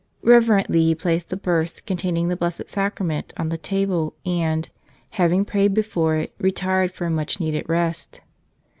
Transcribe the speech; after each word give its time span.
Reverently 0.23 0.81
he 0.85 0.95
placed 0.95 1.29
the 1.29 1.37
burse 1.37 1.79
containing 1.79 2.27
the 2.27 2.35
Blessed 2.35 2.71
Sacrament 2.71 3.33
on 3.37 3.49
the 3.49 3.57
table 3.59 4.15
and, 4.25 4.67
having 5.11 5.45
prayed 5.45 5.75
before 5.75 6.15
it, 6.15 6.33
retired 6.39 6.91
for 6.91 7.05
a 7.05 7.11
much 7.11 7.39
needed 7.39 7.69
rest. 7.69 8.21